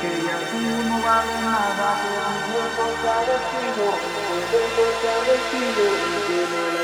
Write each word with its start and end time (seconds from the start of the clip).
que 0.00 0.22
ya 0.24 0.38
tú 0.50 0.58
no 0.58 1.00
vale 1.02 1.34
nada, 1.42 2.00
pero 2.02 2.22
un 2.28 2.52
cuerpo 2.52 2.82
está 2.94 3.16
vestido, 3.24 3.84
un 4.34 4.42
cuerpo 4.50 4.82
está 4.90 5.14
vestido, 5.32 5.84
y 6.08 6.16
que 6.26 6.40
no 6.50 6.83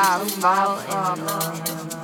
I 0.00 0.24
fall 0.28 0.78
in 0.78 1.26
love? 1.26 1.97